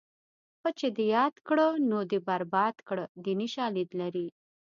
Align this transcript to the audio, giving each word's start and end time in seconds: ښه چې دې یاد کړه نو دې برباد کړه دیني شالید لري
ښه 0.59 0.69
چې 0.79 0.87
دې 0.97 1.05
یاد 1.15 1.35
کړه 1.47 1.67
نو 1.89 1.97
دې 2.11 2.19
برباد 2.27 2.75
کړه 2.87 3.05
دیني 3.25 3.47
شالید 3.55 3.89
لري 4.01 4.27